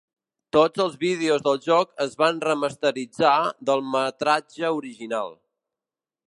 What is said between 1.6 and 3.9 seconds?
joc es van remasteritzar del